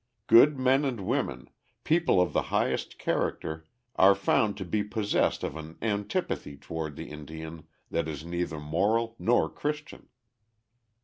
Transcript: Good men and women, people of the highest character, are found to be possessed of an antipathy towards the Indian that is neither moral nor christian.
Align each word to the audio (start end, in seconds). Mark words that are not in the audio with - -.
Good 0.25 0.57
men 0.57 0.83
and 0.83 1.01
women, 1.05 1.47
people 1.83 2.19
of 2.19 2.33
the 2.33 2.41
highest 2.49 2.97
character, 2.97 3.67
are 3.97 4.15
found 4.15 4.57
to 4.57 4.65
be 4.65 4.83
possessed 4.83 5.43
of 5.43 5.55
an 5.55 5.77
antipathy 5.79 6.57
towards 6.57 6.95
the 6.95 7.11
Indian 7.11 7.67
that 7.91 8.07
is 8.07 8.25
neither 8.25 8.59
moral 8.59 9.15
nor 9.19 9.47
christian. 9.47 10.09